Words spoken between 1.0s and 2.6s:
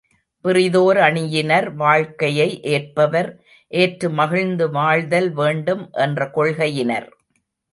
அணியினர் வாழ்க்கையை